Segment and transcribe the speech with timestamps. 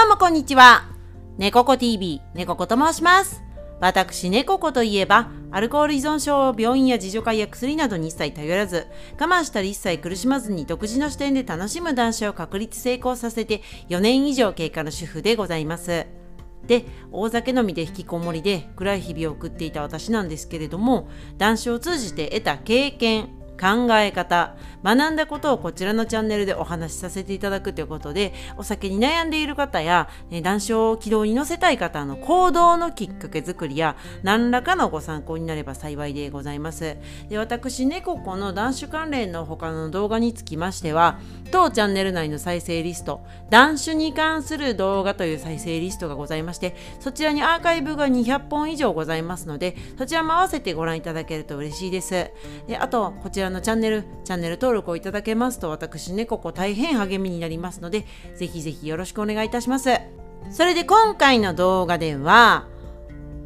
[0.00, 0.84] どうもこんにちは。
[1.38, 3.42] 猫子 TV、猫子と申します。
[3.80, 8.86] 私、猫子といえば、アルコール依存症を病院や自助会や薬などに一切頼らず、
[9.18, 16.06] 我慢したり一切苦しまずに独自の視点で楽しむ男子を確立成功させて4年以上経過の主婦でございます。
[16.64, 21.08] で、大酒飲みで引きこもりで暗い日々を送っていた私なんですけれども、
[21.38, 24.54] 男子を通じて得た経験、考え方、
[24.84, 36.96] 学んだことをこちらのチャンネルでお話しさせていただくということで、お酒に悩んでいる方や、ね、男子を軌道に乗せたい方の行動のきっかけ作りや、何らかのご参考になれば幸いでございます。
[37.28, 41.18] で私、猫子の男子関連の他の動画につきましては、
[41.50, 52.30] 当チャンネル内の再生リスト、男子に関する動画という再生リストがございまして、そちらにアーカイブが200本以上ございますので、そちらも合わせてご覧いただけると嬉しいです。
[52.66, 58.06] であと、こちらのチャンネル、チャンネル登録をいただけますと、私、猫子大変励みになりますので、
[58.36, 59.90] ぜひぜひよろしくお願いいたします。
[60.50, 62.66] それで今回の動画では、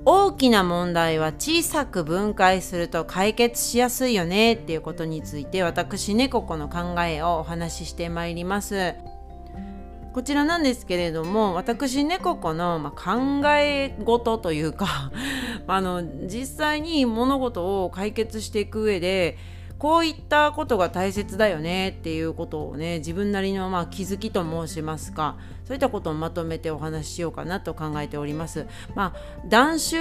[0.05, 8.95] 大きな問題は小さく分解すると解決しやすいよねっていうことについて私猫子の考えをお話ししてまいります
[10.13, 15.13] こちらなんですけれども私猫子の、ま、考え事というか
[15.69, 19.39] あの実際に物事を解決していく上で
[19.83, 28.69] こういったことが大切だよねっていうことをね自分なりのまあ気づきと申しますかそういったことをまとめてお話ししようかなと考えております。
[28.95, 29.97] まあ断酒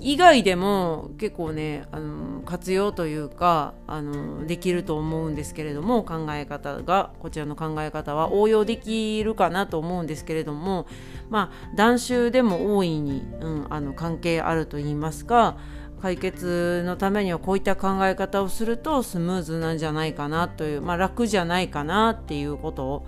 [0.00, 10.86] 以外でも結構ねあの活用というかあのできると思うんですけれども考え方がこちらの考え方は応用できるかなと思うんですけれども
[11.30, 15.56] まあ断酒でも大いに、うん、あの関係あると言いますか
[16.02, 23.06] 解決のためにはこういった考え方をするとスムーズなんじゃないかなという、まあ、楽じゃないかなっていうことを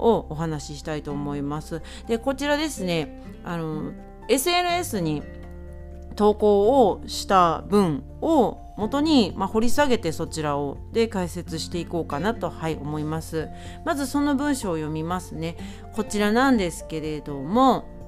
[0.00, 1.82] をお話ししたいと思います。
[2.06, 3.92] でこちらですねあの
[4.28, 5.22] SNS に
[6.16, 13.48] 投稿をした文を元に、まあ、掘り下げてそちらをで解説していこうかなと、はい、思います。
[13.84, 15.56] まずその文章を読みますね。
[15.94, 17.99] こちらなんですけれども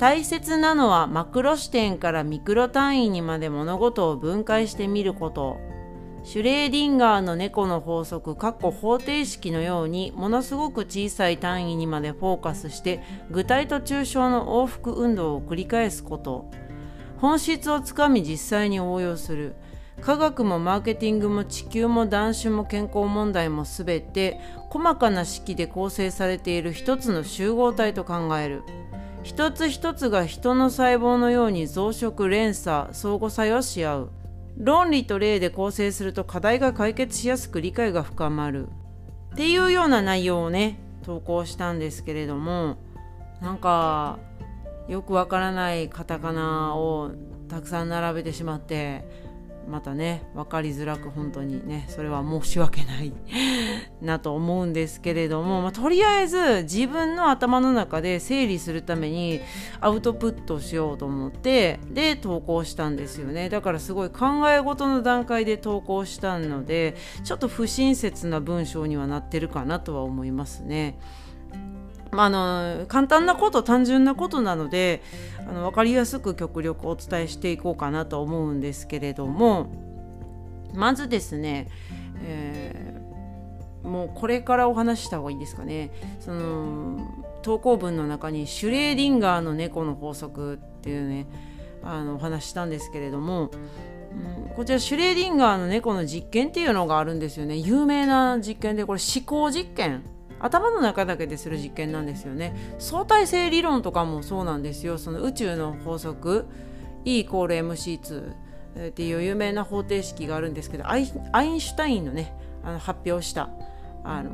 [0.00, 5.58] 大切なのはマクロ視点からミクロ単位にまで物事を分解してみること。
[6.22, 16.50] シュレーディンガーの猫の法則かっこ方程式のようにものすごく小さい単位にまでフォーカスして具体と抽象の往復運動を繰り返すこと。
[17.18, 19.54] 本質をつかみ実際に応用する。
[20.00, 24.40] 科学もマーケティングも地球も男子も健康問題もすべて
[24.70, 28.62] 細かな式で構成されている一つの集合体と考える。
[29.22, 34.10] 一つ一つが人の細胞のように増殖連鎖相互作用し合う。
[34.56, 38.68] 論理と例で構成すると課題が解決しやすく理解が深まる。
[39.32, 42.76] っていうような内容をね投稿したんですけれども
[43.40, 44.18] なんか
[44.88, 47.12] よくわからないカタカナを
[47.48, 49.04] たくさん並べてしまって
[49.68, 53.12] またね分かりづらく本当にねそれは申し訳ない
[54.02, 59.40] なと思うんですけれども、まあ、とりあえず自分の頭の中で整理するために
[59.80, 70.98] アウトプットしようと思ってで投稿したんですよねだからすごい考え事の段階で投稿したのでちょっと不親切な文章にはなってるかなとは思いますね。
[72.12, 75.02] まあ、あの簡単なこと単純なことなので
[75.38, 79.70] あの分かりやすく極力お伝えしていこうかなと思うんですけれども
[80.74, 81.68] まずですね、
[82.24, 85.90] えー、もうこれからお話した方がいいですかね。
[86.20, 87.00] その
[87.42, 91.26] 投稿文の中にシュレーディンガーの猫の法則っていうね
[91.82, 93.50] あのお話したんですけれども
[94.12, 97.56] うん、こちらシュレーディンガーの猫の実験っていうのがあるんですよね。
[97.56, 100.02] 有名な実験でこれ思考実験
[100.40, 102.54] 頭の中だけでする実験なんですよね。
[102.78, 104.98] 相対性理論とかもそうなんですよ。
[104.98, 106.46] その宇宙の法則
[107.04, 108.32] E イコール MC2
[108.88, 111.06] っていう有名な方程式があるんですけどアイン
[111.60, 113.50] シュタインのねあの発表した
[114.02, 114.30] あの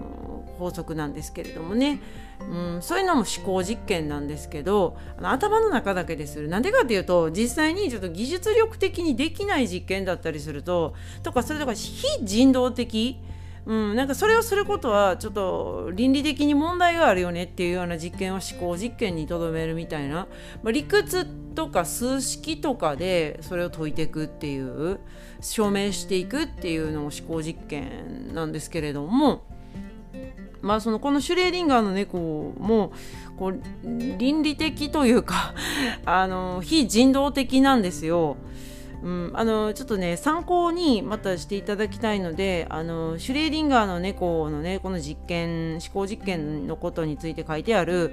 [0.59, 2.01] 法則なんですけれどもね、
[2.41, 6.49] うん、そういうのも思考実験なんですけどあの頭の中だけでする。
[6.49, 13.19] なんでかっていうと実際にちょっと技術力的にできない実験だったりするととかそれとか非人道的
[13.67, 20.29] うん、なんかそれをすることはちょっと倫理的に問題があるよねっていうような実験は思考実験にとどめるみたいな、
[20.63, 25.01] まあ、理屈とか数式とかでそれを解いていくっていう
[25.41, 29.43] 証明していくっていうのも思考実験なんですけれども。
[30.63, 32.19] まあ、そのこのシュレーディンガーの猫
[32.59, 32.93] も
[33.37, 35.55] こう倫理的というか
[36.05, 38.37] あの非人道的なんですよ。
[39.07, 48.13] うん、あのちょっとね参考にまたしていただきたいのであのシュレーディンガーの猫のねこの実験思考実験のことについて書いてある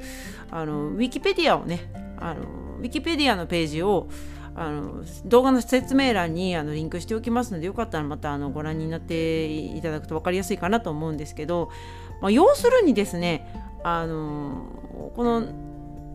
[0.52, 2.42] あのウィキペディアをねあの
[2.78, 4.08] ウィキペディアのページを
[4.54, 11.72] あの動画の説明欄にあのリンクしておきますのでよかったらまたあのご覧になっていただくと分かりやすいかなと思うんですけど、
[12.22, 13.52] まあ、要するにですね
[13.84, 15.44] あのこの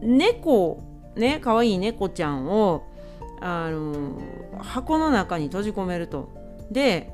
[0.02, 0.84] 猫
[1.16, 2.87] ね可愛い猫ちゃんを
[3.40, 4.20] あの
[4.58, 6.30] 箱の中に閉じ込めると。
[6.70, 7.12] で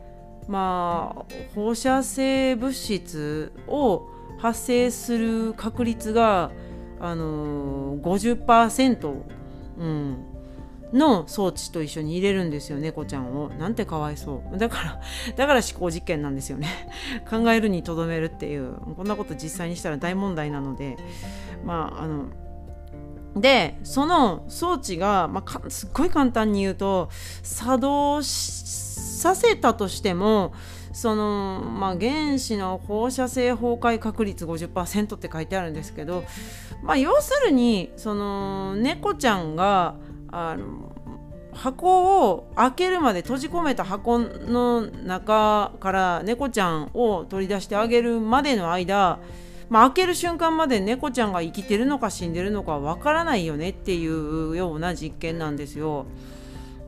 [0.49, 1.25] まあ
[1.55, 6.51] 放射性物質を発生する確率が
[7.01, 9.23] あの50%、
[9.79, 10.25] うん、
[10.93, 13.49] の装置と一緒に入れるんですよ猫ちゃんを。
[13.51, 14.59] なんてかわいそう。
[14.59, 15.01] だから
[15.37, 16.69] だから思考実験なんですよね。
[17.29, 18.75] 考えるにとどめるっていう。
[18.97, 20.97] こんなこと実際にしたら大問題なので。
[21.65, 22.27] まああの
[23.37, 27.09] でその装置が、まあ、すっごい簡単に言うと
[27.43, 30.55] 作動させたとしても
[30.93, 36.25] その、まあ、原子の放射性崩壊確率50%って書いてあるんですけど、
[36.83, 39.97] まあ、要するにその猫ちゃんが
[40.29, 40.93] あの
[41.53, 49.21] 箱を開けるまで閉じ込めた箱の中から猫ちゃんを取り出してあげるまでの間
[49.69, 56.07] まあ、開ける瞬間まで猫ちゃんが生きてるのか死んでるのかわからないよねっていうような実験なんですよ。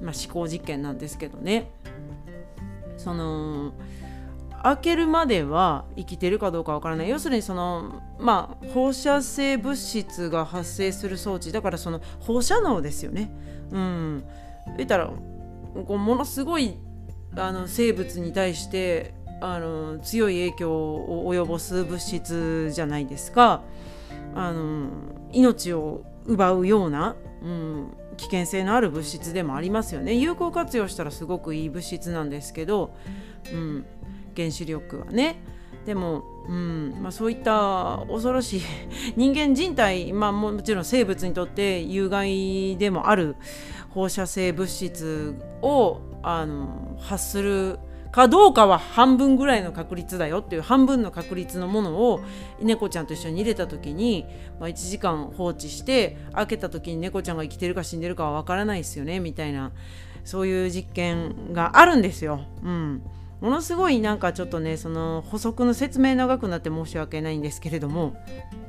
[0.02, 1.70] まあ、思考実験なんですけどね。
[2.96, 3.72] その
[4.62, 13.30] 開けるまでは生きてるかどうかわからない要するにそのまあ放射性物質が発生する装置だからその放射能ですよね。
[13.70, 14.24] うん、
[14.76, 16.78] 言ったらこうものすごい
[17.36, 23.62] あの生物に対してあの強い影響を及ぼす物質じゃないですか。
[24.34, 24.88] あの
[25.32, 30.14] 命を奪うような、うん、危険性のある物質でもありますよね。
[30.14, 32.94] 有効活用したらすごくいい物質なんですけど、
[33.52, 33.86] うん、
[34.36, 35.36] 原子力はね。
[35.86, 38.62] でも、うんまあ、そういった恐ろしい
[39.16, 43.36] 人間人体、まあ、もちろん生物にとって有害でもある
[43.90, 47.78] 放射性物質をあの発する
[48.16, 52.22] かどうかは半分ぐらいの確率だよっていう半分の確率のものを
[52.62, 54.24] 猫ちゃんと一緒に入れた時に、
[54.58, 59.70] まあ、1時間放置して開けた時に猫ちゃんが生きてるか死んでるかはわからないですよねみたいな
[60.24, 62.40] そういう実験があるんですよ。
[62.64, 63.02] うん
[63.42, 68.16] ものすごいなんかちょっとねその補足の説明長くなって申し訳ないんですけれども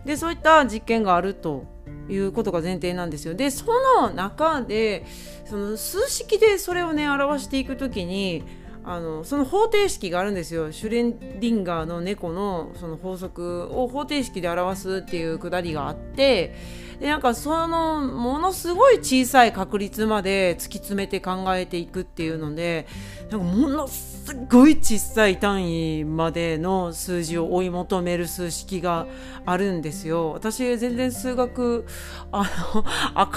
[0.04, 1.64] でそういった実験があると
[2.10, 3.34] いうことが前提なんですよ。
[3.34, 3.66] でそ
[4.02, 5.06] の中で
[5.46, 8.44] その数式でそれをね表していく時に
[8.90, 16.56] あのその方程式があるんですよシュレンディンガーの猫のその法則を方程式で表すっていうくだりがあって
[17.02, 22.88] でなんかそのものすごい小さい確率まで突き詰めて考えていくっていうので
[23.30, 29.06] なんかものすごい小さい単位までの数字を追い求める数式が
[29.46, 30.32] あるんですよ。
[30.32, 31.86] 私全然数学
[32.32, 32.44] あ
[32.74, 32.86] の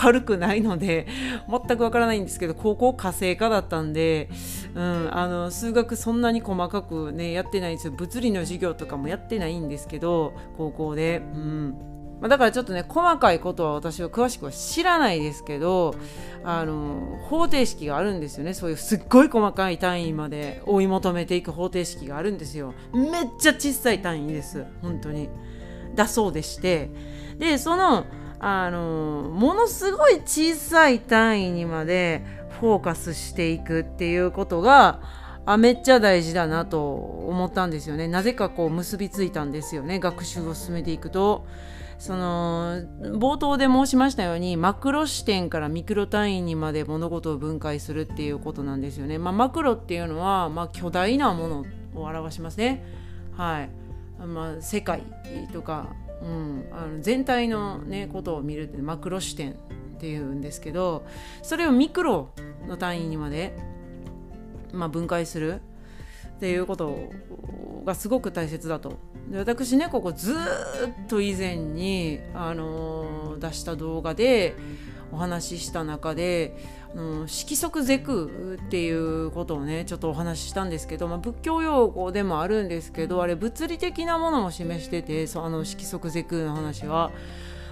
[0.04, 1.06] 明るくないので
[1.48, 4.30] 全くわからないんですけど高校家政科だったんで、
[4.74, 11.22] うん、あの数学そんなに細かくねやってないんですよ物理の授業とかもやってないんですけど高校で。
[11.34, 11.74] うん。
[12.20, 15.94] まあ、だからちょっとね細かいことは私は詳しくは知らないですけど
[16.44, 18.52] あの方程式があるんですよね。
[18.52, 22.74] そういうすっごい細かい単位まで追い求めていく方程式があるんですよ。
[22.92, 24.66] めっちゃ小さい単位です。
[24.82, 25.30] 本当に。
[25.94, 26.90] だそうでして。
[27.38, 28.04] でその
[28.38, 32.22] あのものすごい小さい単位にまで
[32.60, 35.00] フォーカスしていくっていうことが
[35.46, 38.06] あめっちゃ大事だなと思ったんですよね。
[38.06, 39.98] なぜかこう結びついたんですよね。
[39.98, 41.46] 学習を進めていくと。
[41.98, 42.80] その
[43.18, 49.18] 冒頭で申しましたようにマクロ視点からミクロ単位にまで物事を分解するっていうことなんですよね。
[49.18, 51.64] まあ、マクロっていうのは、まあ、巨大なもの
[51.94, 52.82] を表しますね。
[53.36, 53.70] はい。
[54.24, 55.02] まあ、世界
[55.52, 55.88] とか、
[56.22, 59.56] うん、あの全体の、ね、ことを見るってマクロ視点。
[60.00, 61.04] っていうんですけど
[61.42, 62.30] それをミクロ
[62.66, 63.54] の単位にまで、
[64.72, 65.60] まあ、分解する
[66.36, 67.10] っていうこと
[67.84, 70.36] がすごく大切だとで私ねここずっ
[71.06, 74.56] と以前に、あの、出した動画で
[75.12, 76.56] お話しした中で、
[76.94, 87.10] あのー、色即是空っていうことをねちょっとお話ししたんですけど、まあ、仏教用語でもあるんですけどあれ物理的なものも示しててそあの色即是空の話は。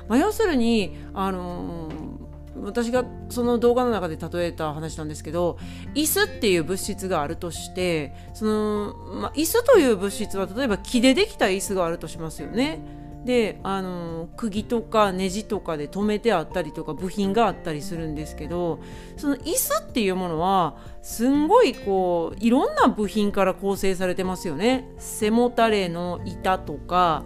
[0.08, 2.18] まあ、要するに、あのー
[2.62, 5.58] 私がその動画の中で例えた話なんですけど
[5.94, 12.80] 椅子っていう物質があるとしてその、まあ、椅子という物質は例えば木でできた椅子があるとしますよね。
[13.24, 18.78] であの釘とかネジとかで留めてあったりとか部品があったりするんですけど
[19.16, 24.88] その椅子っていうものはすんごいこういろんな部品から構成されてますよね。
[24.98, 27.24] 背もたれの板とか、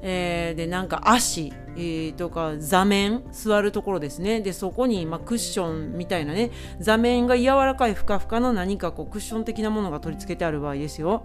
[0.00, 4.40] えー、でなんか足、えー、とか座面座るところですね。
[4.40, 6.50] でそこに、まあ、クッションみたいなね
[6.80, 11.24] 座面が柔らかいふかふかの何かこうクッション的なものが取り付けてある場合ですよ。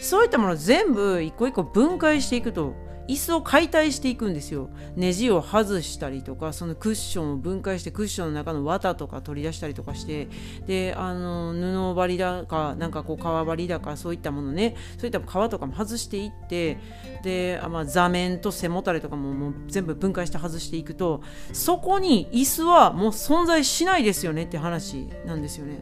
[0.00, 2.74] そういったもの全部一個一個分解していくと。
[3.08, 10.28] 椅子を解体していくんですよネジを外したりとかそのクッションを分解してクッションの中の綿とか取り出したりとかして
[10.66, 16.78] であの布張りだかなんかこう革張りだかそういったものねそういった革とかも外していって
[17.22, 21.22] で、まあ、座面と背もたれとかももう全部分解して外していくと
[21.52, 25.80] そこに椅子はもう存在しないですよねって話なんですよね。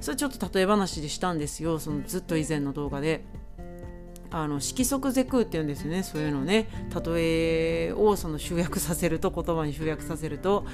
[0.00, 3.24] それちょっと例え話でしたんですよそのずっと以前の動画で。
[4.30, 6.02] あの色即是空っていうんですね。
[6.02, 6.68] そういうのね。
[7.04, 10.64] 例えをその集約させると言葉に集約させると。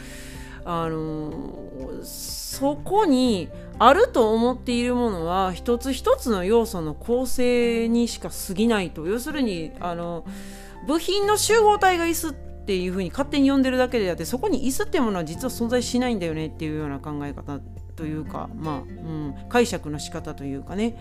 [0.66, 9.06] あのそこにあると思っているものは一つ一つの要素の構成にしか過ぎないと。
[9.06, 10.24] 要するにあの
[10.86, 17.60] 部品の集合体が椅子っていうふうに勝手に呼んでるだけであってそこに椅子っていうものは実は存在しないんだよねっていうような考え方
[17.94, 20.96] というかまあ、うん、解釈の仕方というかね。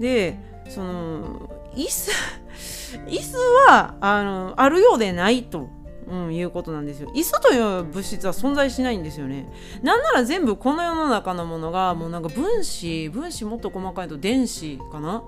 [0.00, 0.38] で
[0.68, 2.10] その椅子
[3.06, 3.36] 椅子
[3.68, 5.68] はあのあるようでないと、
[6.08, 7.08] うん、いうことなんですよ。
[7.14, 9.46] 椅子という物質は存在しないんですよね。
[9.82, 15.22] なんなら全部この世の中のものがもうなんか分子分子もっと細かいと電子かな。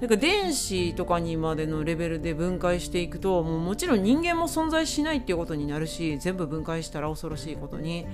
[0.00, 8.06] なんか電子とかにまでのレベルで分解していくともうもちろん人間も存在しないっていうことになるし全部分解したら恐ろしいことに。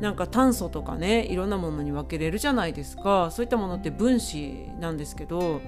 [0.00, 3.30] なんか炭素とかねいろんなものに分けれるじゃないですか。
[3.30, 5.60] そういったものって分子なんですけど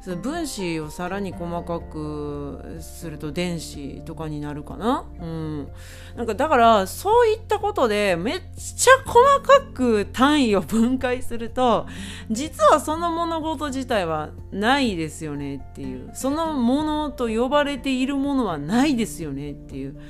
[0.00, 5.04] その分子をさらに細かくすると電子とかになるかな。
[5.20, 5.68] うん。
[6.16, 11.86] なんかだからそういったことでめっちゃ細かく単位を分解すると
[12.30, 16.10] 実はその物事自体はないですよねっていう。
[16.14, 20.00] そのものと呼ばれているものはないですよねっていう。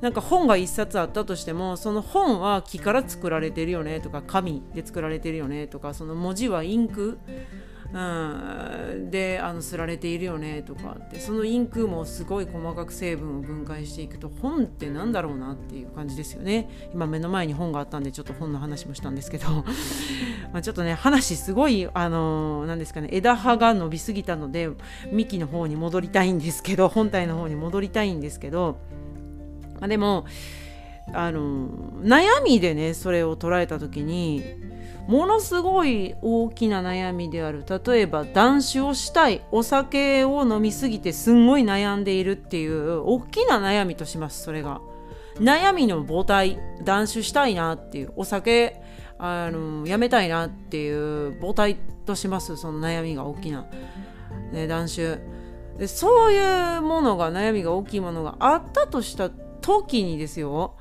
[0.00, 7.18] なんか本が1冊あったとしてもその本は木から作られてるよねとか紙で作られてるよねとかその文字はインク
[7.94, 16.68] うん、であのすられているよねとかってそのインクもすごい細かく成分を分解していくと本って何だろうなっていう感じですよね。
[16.92, 19.46] 今目の前に本があったんでちょっと本の話もしたんですけど。
[20.52, 24.70] まちょっとね話すごいあの何ですかね枝葉が伸びすぎたので
[25.12, 28.78] 幹の方に戻りたいんですけど本体の方に戻りたいんですけど、
[29.80, 30.26] まあ、でも
[31.12, 31.68] あの
[32.02, 34.42] 悩みでねそれを捉えた時に
[35.06, 37.64] ものすごい大きな悩みである。
[37.86, 39.42] 例えば断酒をしたい。
[39.52, 44.80] お酒を飲みすぎてすんごい悩んでいるっていう大きな悩みとしますそれが。
[45.36, 46.58] 悩みの母体。
[46.84, 48.12] 断酒したいなっていう。
[48.16, 48.80] お酒
[49.18, 53.66] あのやめたいなっていう母体としますその悩みが大きな、
[54.52, 55.18] ね、断酒
[55.78, 59.30] でそういうものが悩みが大きいものがあったとした
[59.64, 60.76] 時にですよ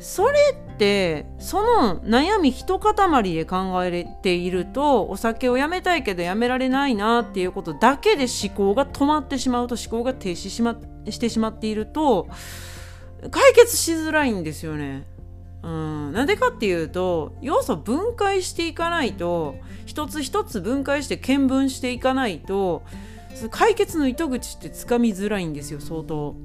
[0.00, 0.38] それ
[0.74, 10.76] ってその悩み一塊で考えているとお酒をやめたいけどやめられないなっていうことだけで思考が止まってしまうと思考が停止し,、ま、
[11.08, 12.28] してしまっていると
[13.30, 15.06] 解決しづらいんですよね。
[15.62, 19.56] うん、なんでかっていうと要素分解していかないと
[19.86, 22.82] 一つ一つ分解して見分していかないと
[23.50, 26.36] 解決の糸口ってつかみづらいんですよ相当。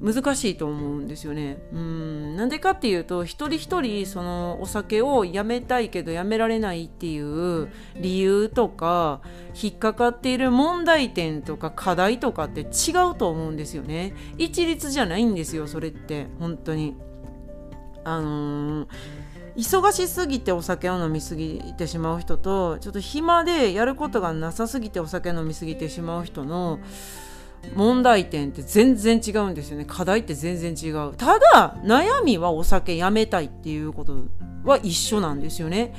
[0.00, 1.58] 難しいと思うんですよね。
[1.72, 9.20] うんなんでかっていうと一人一人そのお酒をやめたいけどやめられないっていう理由とか
[9.60, 14.14] 引っかかっている問題点とか課題とかって違うと思うんですよね。
[14.38, 16.96] 一律じゃないんですよそれって本当に。
[18.04, 18.88] あのー
[19.58, 26.78] 忙しすぎてお酒を飲みすぎてしまう人とちょっと暇でやることがなさすぎてお酒飲みすぎてしまう人の
[27.74, 29.84] 問題点って全然違うんですよね。
[29.84, 31.14] 課題って全然違う。
[31.16, 34.16] ただ悩みはお酒やめたいっていうこと
[34.64, 35.94] は一緒なんですよね。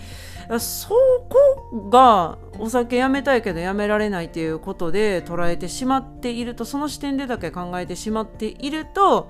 [0.58, 9.30] そこがお酒やめたいけどやめられないっていうことで捉えてしまっているとその視点でだけ考えてしまっていると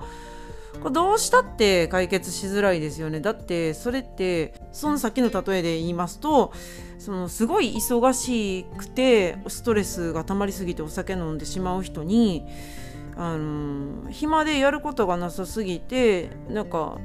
[0.81, 6.53] これどうしたって解決しづらいですよねだってそれってその先の例えで言いますと
[6.99, 12.45] そのすごい忙しくてストレスが溜まりすぎてお酒飲んでしまう人に
[13.15, 16.97] あの暇でやることがなさすぎてなんか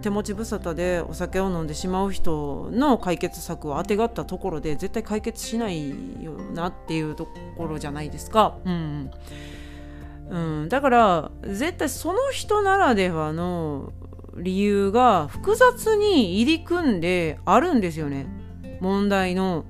[0.00, 5.90] 手持ち無沙汰でお酒を飲んでしまう人の解決策をあてがったところで絶対解決しない
[6.22, 8.58] よなっていうところじゃないですか。
[8.64, 9.10] うん
[10.30, 13.92] うん、だから絶対その人ならではの
[14.36, 18.26] 理由が複雑に入り組んであるんですよね。
[18.80, 19.64] 問題の。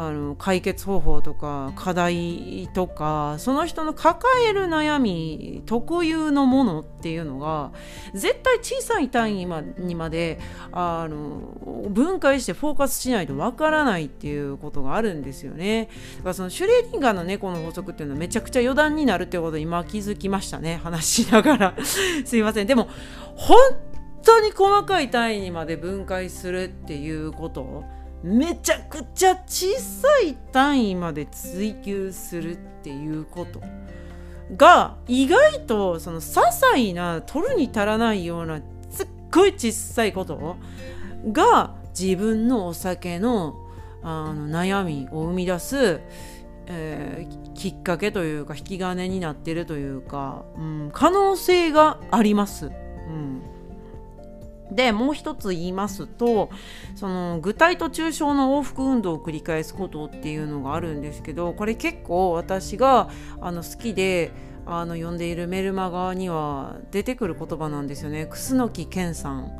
[0.00, 7.72] あの解決方法とか課題とかその人の抱える悩み特有のものっていうのが
[8.14, 9.46] 絶対小さい単位
[9.78, 10.38] にまで
[10.70, 15.88] あの分解してフォーカスしないとわからないっていうことがあるんですよね。
[16.18, 20.78] だからそのシュレーディンガーの猫の法則っていうのはめちゃくちゃ余談になるってことを今気づきましたね。
[20.80, 21.74] 話しながら。
[22.24, 22.68] すいません。
[22.68, 22.88] でも
[23.34, 23.58] 本
[24.22, 27.82] 当に細かい単位にまで分解するっていうこと
[28.22, 33.60] めちゃくちゃ小さい単位まで追求するっていうこと。
[34.56, 40.56] が意外とその些細な取るに足らないようなすっごい小さいこと。
[41.32, 43.56] が自分のお酒の
[44.02, 46.00] あの悩みを生み出す、
[46.66, 52.66] えー、きっかけというか引き金になってるというか、うん、可能性があります。
[52.66, 53.42] うん。
[54.70, 56.50] でもう一つ言いますと
[56.94, 63.08] その具体と抽象の往復運動を繰り返すことっていうのがあるんですけどこれ結構私が
[63.40, 64.30] あの好きで
[64.66, 68.26] あの読んでいるメルマガには出てくる言葉なんですよね。
[68.26, 69.50] 楠木健さん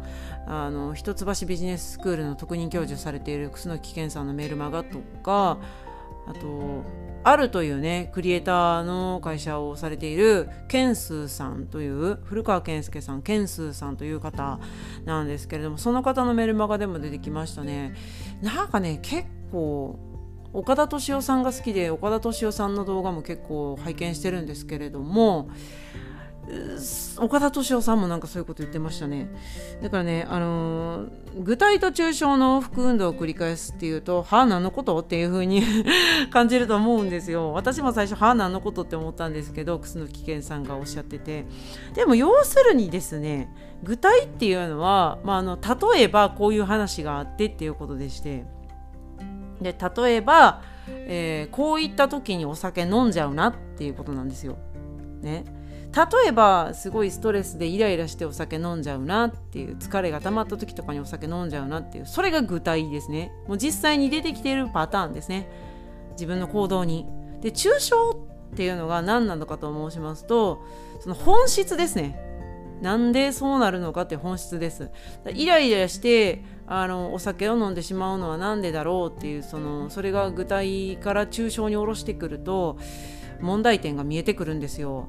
[0.47, 5.59] あの一橋ビジネススクールの特任教授されている楠木健さんのメルマガとか
[6.29, 6.85] あと
[7.25, 14.59] あるというねクリエイターの会社をされているケンスーさんという古川健介さんケンスーさんという方
[15.05, 17.95] なんですけれどもその方のメルマガでも出てきましたね。
[18.41, 19.99] なんかね結構
[20.53, 25.51] 岡田敏夫さんが好きで岡田敏夫さんの動画も結構拝見してるんですけれども
[27.19, 29.29] 岡田敏夫さんもなんかそういうこと言ってましたね。
[29.83, 31.11] だからね、あのー、
[31.43, 34.99] 具体と抽象の往復運動を繰り返すっていうとはあ何のこと？
[34.99, 35.63] っていう風に
[36.31, 37.53] 感じると思うんですよ。
[37.53, 41.47] 私も最初はあ何のことって思ったんですけど楠木健さんがおっしゃってて。
[41.95, 45.59] でも要するにですね具体っていうのは、まあ、あの
[45.95, 48.45] 例えばこういう話があってっていうことでして。
[49.61, 54.57] で例えば、えー、こういった時にお酒飲んじゃうなっていうことなんですよ。
[55.21, 55.45] ね、
[55.95, 63.33] 例えばすごいストレスでイライラしてお酒飲んじゃうなっていう疲れが溜まった時とかにお酒飲んじゃうなっていうそれが具体ですね。
[63.47, 65.49] もう実際に出てきているパターンですね。
[66.13, 67.07] 自分の行動に。
[67.41, 68.11] で抽象
[68.53, 70.65] っていうのが何なのかと申しますと
[71.01, 72.21] その本質ですね。
[72.83, 74.91] なんでそうなるのかって本質です。
[75.33, 82.79] イライラしてあのお酒を飲んでしまうのは何でだろうっていうそのそれが具体から抽象に下ろしてくると
[83.41, 85.09] 問題点が見えてくるんですよ。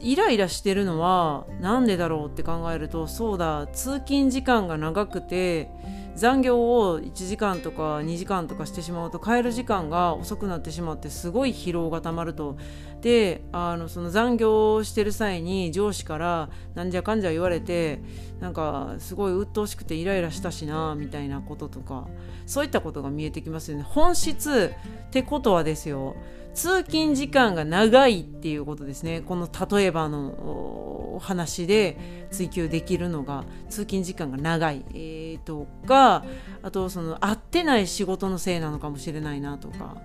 [0.00, 5.70] イライラしてるのは何でだろうって考えるとそうだ通勤時間が長くて
[6.16, 12.56] 残業を1時間とか2時間とかしてしまうと帰る時間が遅くなってしまってすごい疲労がたまると。
[13.02, 18.00] であのその残業をしてる際に上司からなんじゃかんじゃ言われて
[18.40, 22.08] なんかすごい鬱陶しくてイライラしたしなみたいなこととか
[22.46, 23.84] そういったことが見えてきますよね。
[23.84, 24.74] 本質
[25.08, 26.16] ってことはですよ。
[26.56, 29.20] 通勤時間が長いっていうことですね。
[29.20, 36.24] この例えばの話で追求できるのが通勤時間が長い、えー、とか
[36.62, 39.96] あとその合ってない仕事のせいなのかもしれないなとか。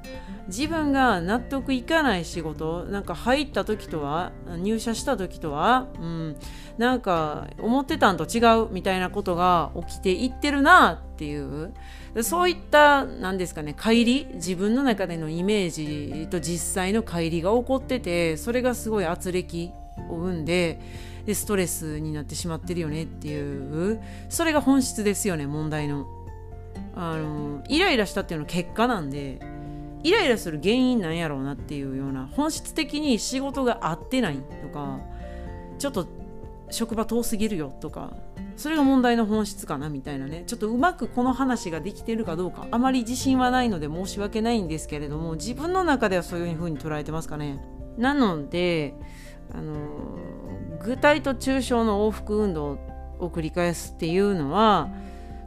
[0.48, 6.36] 自分が納得いかない仕事なんか入った時とは入社した時とは、うん、
[6.78, 11.74] なんか思ってたんと違うみたいなことが起きていってるなっていう
[12.24, 19.71] そういった何ですかね乖離自分の中でのイメージと実際の乖離が起こっててそれがすごい圧力
[20.10, 20.80] を生んで
[21.26, 26.06] でストレスになってしまってるよねっていうそれが本質ですよね問題の。
[26.93, 29.39] あのイライラしたっていうのは結果なんで
[30.04, 35.00] イライラする原因なんやろうなっていうような本質的に仕事が合ってないとか
[35.80, 36.06] ちょっと
[36.72, 38.14] 職場遠すぎるよとか
[38.56, 40.44] それが問題の本質かなみたいなね。
[40.46, 47.60] ちょっとうまくこの話ができてるかどうかあまり自信はないので申し訳ないんですけれども自分の中ではそういうふうに捉えてますかね。
[47.98, 48.94] なので
[49.54, 49.74] あの
[50.84, 52.80] 具体と抽象の往復運動
[53.20, 54.90] を繰り返すっていうのは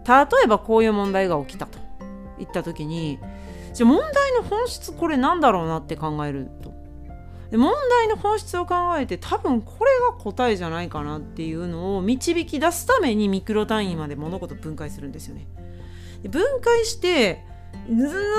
[0.06, 1.78] 例えばこういう問題が起きたと
[2.38, 3.18] いった時に
[3.72, 6.73] じゃ問題の本質これなんだろうなって考えると
[7.54, 15.46] で問題の本質を考えて多分これが答えじゃないかなっていうのを導き出すためにミクロ単位まで物事分解するんですよね。
[16.24, 17.44] で分解して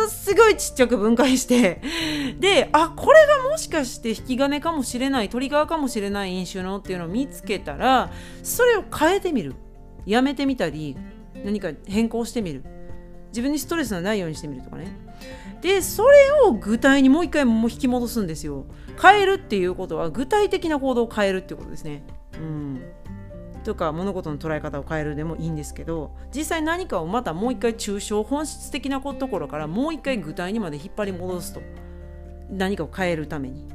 [0.09, 1.81] すごいちっちゃく分解して
[2.41, 8.11] であこれがもしかして引き金かもしれないトリガーかもしれない飲酒のっていうのを見つけたら
[8.43, 9.55] それを変えてみる。
[10.05, 10.97] やめてみたり
[11.45, 12.65] 何か変更してみる。
[13.29, 15.04] 自分にストレスがないようにしてみるとかね。
[15.65, 18.65] でそれを具体にもう一回も引き戻すんですよ。
[19.01, 22.03] 変えるっていうことは具体的な行動を変えるっていうことですね。
[22.35, 22.83] うん。
[23.63, 31.61] とか物事の捉え方を変えるでもいいんですけど実際何かをまたもう一回抽象本質的なところからもう一回具体にまで引っ張り戻すと。
[32.51, 33.67] 何かを変えるために。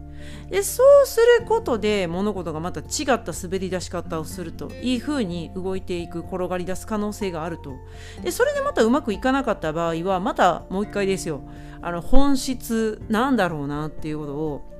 [0.51, 7.75] でそうすることで物事がまた違った滑り出し方をするといい風に動いていく転がり出す可能性があると。
[8.23, 11.43] でそれでまたうまくいかなかった場合はまたもう一回ですよ。
[11.83, 14.71] あの本質なんだろうなっていうことを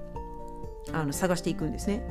[0.93, 2.03] あの探していくんですね。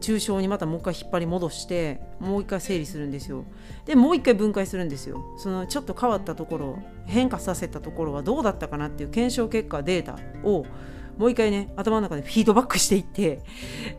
[0.00, 3.44] 抽象にまたもう一回引っ張り戻してもう一回整理するんですよ。
[3.86, 5.22] でもう一回分解するんですよ。
[5.38, 10.64] そのちょっと変わったところ変化させたところはどうだったかなっていう検証結果データを
[11.16, 13.40] もう一回ね頭の中でフィードバックしていって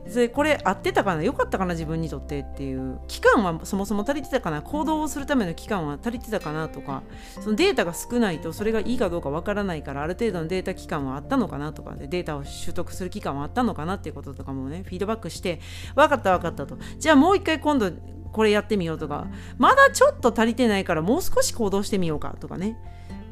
[0.08, 7.04] それこれ合ってたかな良かったかな自分にとってっていう期間はそもそも足りてたかな行動をするための期間は足りてたかなとか
[7.42, 15.60] そのデータが少ないとそれがいいかどうかわからないからある程度のデータ期間はあったのかなとかでデータを取得する期間はあったのかなっていうこととかもねフィードバックして
[15.96, 16.78] 分かった分かったと。
[16.98, 17.92] じゃあもう一回今度
[18.32, 19.28] これやってみようとか
[19.58, 22.78] まだちょっと足りてないからもう少し行動してみようかとかね。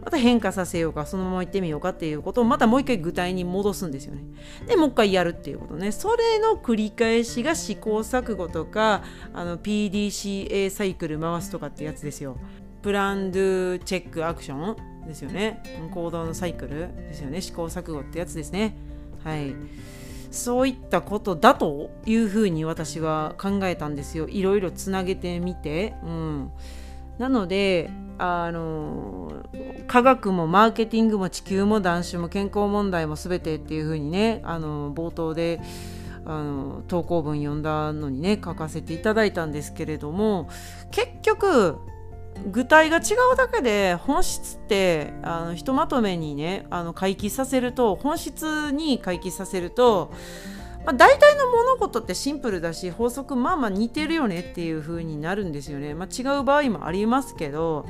[0.05, 4.21] また変化させようかそのまま行ってみようかっていうことをまたもう一回具体に戻すんですよね。
[4.67, 12.37] でもう一回やるっていうことねそれの繰り返しが試行錯誤とかあの PDCA サイクル回すとかってやつですよ。
[12.83, 15.63] プランドゥチェックアクションですよね。
[15.91, 17.41] 行動のサイクルですよね。
[17.41, 18.77] 試行錯誤ってやつですね。
[19.23, 19.55] はい。
[20.29, 24.27] そういったことだというふうに私は考えたんですよ。
[24.27, 25.95] いろいろつなげてみて。
[26.03, 26.51] うん。
[27.17, 29.43] なのであの
[29.87, 35.61] 科学もマーケティングも地球も男子も健康問題も全てっていう風にねあの冒頭で
[36.25, 40.49] あの投稿文読んだのにね書かせていただいたんですけれども
[40.91, 41.77] 結局
[42.51, 50.11] 具体が違うだけで本質ってあのひとまとめにねあの回帰させると本質に回帰させると
[50.85, 57.87] まあ、大体の物事ってシンプルだし法則まあまあ似てるよねっていう風になるんですよね、まあ、違う場合もありますけど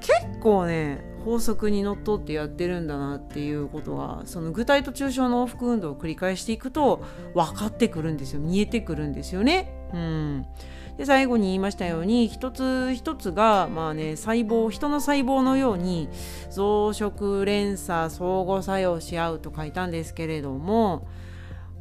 [0.00, 7.02] 結構ね法則にのっとってやってるんだなっていうことがその具体と抽象の往復運動を繰り返していくと
[7.34, 8.40] 分かってくるんですよ。
[8.40, 9.72] 見えてくるんですよね。
[9.92, 10.46] うん。
[10.96, 16.08] で最後に言いましたように一つ一つがまあね細胞人の細胞のように
[16.50, 21.08] 増殖連鎖相互作用し合うと書いたんですけれども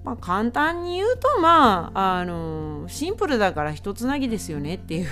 [0.05, 5.07] まあ、簡単に言うとまああのシンプルだから一つなぎですよねっていう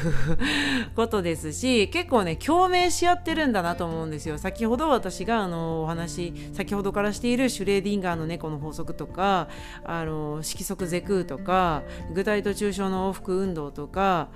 [0.96, 4.38] ことですし結構ね共鳴し合ってるんだなと思うんですよ。
[4.38, 9.48] 先ほど私があのお話先ほどからしているシュレーディンガーの猫の法則とか
[9.84, 11.82] あの色則ゼクーとか
[12.14, 14.30] 具体と抽象の往復運動とか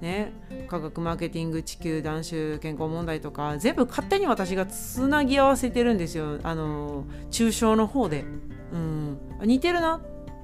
[0.00, 0.32] ね、
[0.68, 6.40] 科学マーケティング地球男子健康問題とか全部勝手に私がつなぎ合わせてるんですよ。
[6.42, 8.24] あの抽象の方で。
[8.72, 9.18] うん。
[9.42, 10.00] 似てるな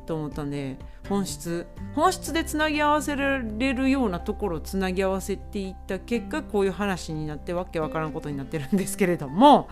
[0.07, 0.77] と思ったんで
[1.09, 1.67] 本質。
[1.95, 9.69] 本質でつなぎ合わせられるようなところをつなぎ合わせていった結果こういう話になってわけわからんことになってるんですけれども、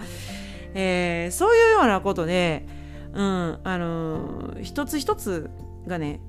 [0.74, 2.66] えー、そういうようなことで、
[3.12, 5.50] うん、あのー、一つ一つ
[5.87, 6.20] がね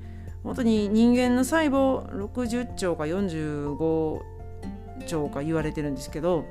[0.44, 4.22] 本当に人間の細胞60兆か45
[5.08, 6.46] 兆か言われてるんですけど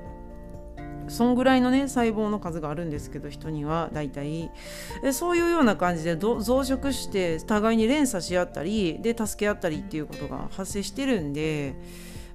[1.08, 4.50] そんぐらいのね細胞の数があるんですけど人には大体。
[5.12, 11.74] そういうような感じで増殖して互いに連鎖し合ったりで助け合ったりっていうことが発生してるんで、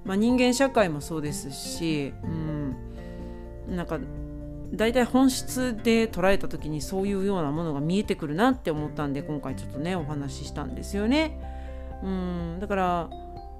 [0.04, 2.76] まあ、人間社会もそうですし、うん、
[3.68, 3.98] なんか
[4.72, 11.40] 大体本質で捉えた時にそういうようなものが見えてくるなって思ったんで今回ちょっとねお話ししたんですよね。
[12.02, 13.10] うん、だから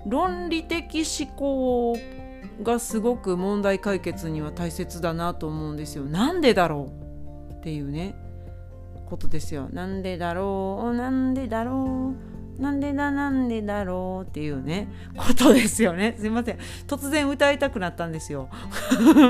[0.06, 1.96] 論理的思考
[2.62, 6.04] がすごく問題解決には大切だなと思うんですよ。
[6.04, 6.92] なんでだろ
[7.50, 8.14] うっていうね
[9.06, 9.68] ことですよ。
[9.72, 12.14] なんでだろうなんでだろ
[12.58, 16.16] うなんでだなんでだろうっていうねことですよね。
[16.18, 16.58] すいません。
[16.86, 18.48] 突然歌いたくなったんですよ。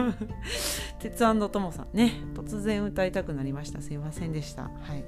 [1.01, 3.81] 鉄腕ともさんね突然歌いたくなりました。
[3.81, 4.65] すいませんでした。
[4.65, 5.05] はい。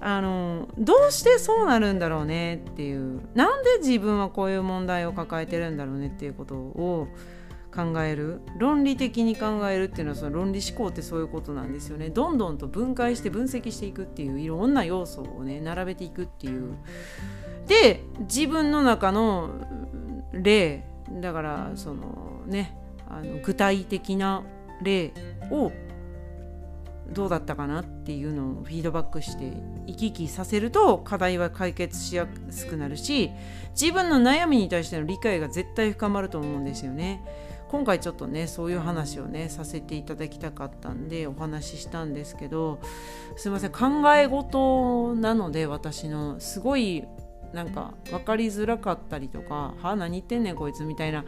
[0.00, 3.20] あのどうしてそうなるんだろうねっていう。
[3.34, 7.08] なんで自分はこういう問題を抱えてるんだろうねっていうことを
[7.74, 8.40] 考える。
[8.58, 12.10] 論理的に考えるっていうのはその論理思考ってそういうことなんですよね。
[12.10, 16.74] どんどんと分解して分析していくっていういろんな要素をね並べていくっていう。
[17.66, 19.50] で自分の中の
[20.32, 20.84] 例
[21.20, 22.76] だからそのね
[23.08, 24.44] あの具体的な
[24.82, 25.12] 例
[25.50, 25.72] を
[27.10, 29.52] どうだったかなっていうのをフィードバックして
[29.86, 33.30] 行き来させると課題は解決しやすくなるし
[33.70, 37.24] 自分の悩みに対しての理解が絶対深まると思うんですよね。
[37.68, 42.80] 今回ちょっとねそういう話をねさせていただきたかったんでお話ししたんですけど
[43.36, 47.04] すいません考え事なので私のすごい
[47.52, 51.24] なんか分かりづらかったりとか「はあ何言ってんねんこいつ」みたいな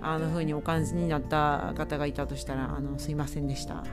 [0.00, 3.74] あの風にお感じになった方がいたとしたらあのすいませんでした。
[3.74, 3.84] はい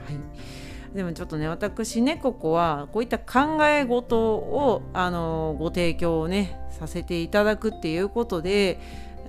[0.93, 8.79] でもちょっとね私ねここはこういった考え事をあのご提供をねさせていただくっていうことで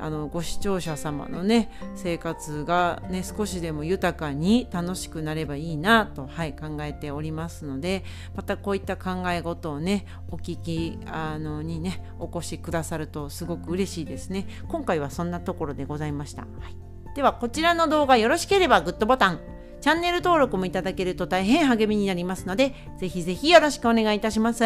[0.00, 8.02] あのご視聴者様のね生活がね少しでも豊かに楽しくなればいいなと、はい、考えておりますので
[8.34, 14.48] またこういった考え事をねお聞きあのにねお越しくださるとすごく嬉しいですね。
[14.66, 19.61] 今回はそんなところでございました、はい、ではこちらの動画よろしければグッドボタン。
[19.82, 24.60] チャンネル登録もいただけると大変励みになりますので、ぜひぜひよろしくお願いいたします。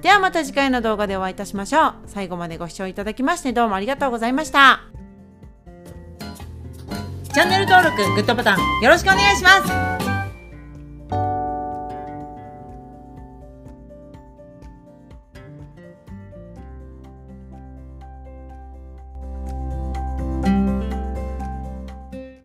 [0.00, 1.94] ではまた次回の動画でお会いいたしましょう。
[2.06, 4.80] 最後までご視聴いただきましてどうもありがとうございました。
[7.32, 9.50] チャンネル登録、グッドボタンよろしくお願いしま
[10.00, 10.03] す。